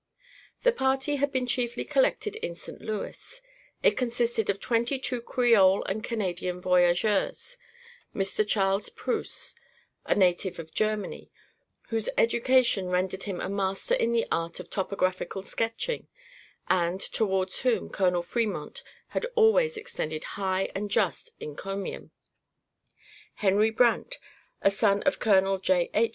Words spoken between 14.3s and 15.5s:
art of topographical